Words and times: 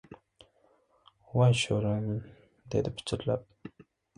—Voy, 1.35 1.53
sho‘rim!— 1.61 2.09
dedi 2.77 2.95
pichirlab. 2.99 3.49